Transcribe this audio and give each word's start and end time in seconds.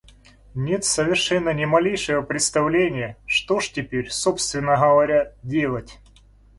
Нет 0.55 0.83
совершенно 0.83 1.53
ни 1.53 1.63
малейшего 1.65 2.23
представления, 2.23 3.17
что 3.27 3.59
ж 3.59 3.69
теперь, 3.69 4.09
собственно 4.09 4.75
говоря, 4.75 5.33
делать?! 5.43 5.99